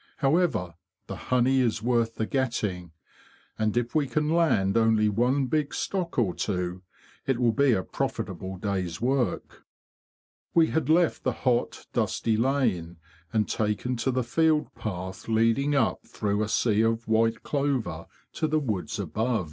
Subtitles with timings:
[0.17, 0.73] However,
[1.05, 2.91] the honey is worth the getting,
[3.59, 6.81] and if we can land only one big stock or two
[7.27, 9.63] it will be a profitable day's work."
[10.55, 12.97] We had left the hot, dusty lane,
[13.31, 18.47] and taken to the field path leading up through a sea of white clover to
[18.47, 19.39] the woods above.